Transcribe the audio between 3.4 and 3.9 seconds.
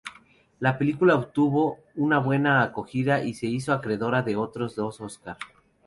hizo